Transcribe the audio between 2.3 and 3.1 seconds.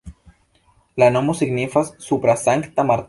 Sankta Marteno.